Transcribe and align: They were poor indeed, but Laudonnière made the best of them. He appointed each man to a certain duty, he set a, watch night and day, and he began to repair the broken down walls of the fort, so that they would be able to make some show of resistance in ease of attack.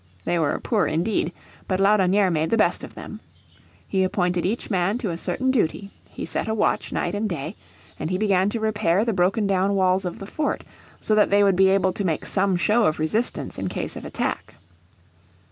They 0.25 0.39
were 0.39 0.59
poor 0.59 0.87
indeed, 0.87 1.31
but 1.67 1.79
Laudonnière 1.79 2.33
made 2.33 2.49
the 2.49 2.57
best 2.57 2.83
of 2.83 2.95
them. 2.95 3.19
He 3.87 4.03
appointed 4.03 4.47
each 4.47 4.71
man 4.71 4.97
to 4.97 5.11
a 5.11 5.15
certain 5.17 5.51
duty, 5.51 5.91
he 6.09 6.25
set 6.25 6.47
a, 6.47 6.55
watch 6.55 6.91
night 6.91 7.13
and 7.13 7.29
day, 7.29 7.55
and 7.99 8.09
he 8.09 8.17
began 8.17 8.49
to 8.49 8.59
repair 8.59 9.05
the 9.05 9.13
broken 9.13 9.45
down 9.45 9.75
walls 9.75 10.03
of 10.03 10.17
the 10.17 10.25
fort, 10.25 10.63
so 10.99 11.13
that 11.13 11.29
they 11.29 11.43
would 11.43 11.55
be 11.55 11.69
able 11.69 11.93
to 11.93 12.03
make 12.03 12.25
some 12.25 12.55
show 12.57 12.85
of 12.87 12.97
resistance 12.97 13.59
in 13.59 13.67
ease 13.77 13.95
of 13.95 14.03
attack. 14.03 14.55